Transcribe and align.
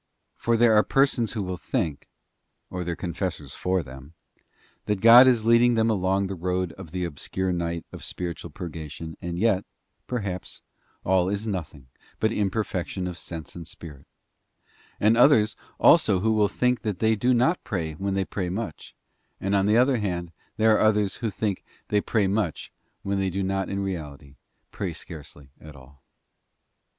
For 0.35 0.57
there 0.57 0.73
are 0.75 0.81
per 0.81 1.05
sons 1.05 1.33
who 1.33 1.43
will 1.43 1.57
think, 1.57 2.09
or 2.71 2.83
their 2.83 2.95
confessors 2.95 3.53
for 3.53 3.83
them, 3.83 4.15
that 4.85 4.99
God 4.99 5.27
is 5.27 5.45
leading 5.45 5.75
them 5.75 5.91
along 5.91 6.25
the 6.25 6.33
road 6.33 6.71
of 6.71 6.89
the 6.89 7.03
obscure 7.05 7.51
night 7.53 7.85
of 7.91 8.03
spiritual 8.03 8.49
purgation, 8.49 9.15
and 9.21 9.37
yet, 9.37 9.63
perhaps, 10.07 10.63
all 11.03 11.29
is 11.29 11.45
nothing 11.47 11.87
but 12.19 12.31
imperfection 12.31 13.05
of 13.05 13.15
sense 13.15 13.55
and 13.55 13.67
spirit; 13.67 14.07
and 14.99 15.15
others 15.17 15.55
also 15.79 16.19
who 16.21 16.31
will 16.33 16.47
think 16.47 16.81
they 16.81 17.15
do 17.15 17.31
not 17.31 17.63
pray 17.63 17.93
when 17.93 18.15
they 18.15 18.25
pray 18.25 18.49
much, 18.49 18.95
and, 19.39 19.53
on 19.53 19.67
the 19.67 19.77
other 19.77 19.97
hand, 19.97 20.31
there 20.57 20.75
are 20.75 20.81
others 20.81 21.17
who 21.17 21.29
think 21.29 21.61
they 21.89 22.01
pray 22.01 22.25
much 22.25 22.71
when 23.03 23.19
they 23.19 23.29
do 23.29 23.43
not 23.43 23.69
in 23.69 23.79
reality 23.83 24.35
pray 24.71 24.93
scarcely 24.93 25.51
at 25.61 25.75
all. 25.75 26.01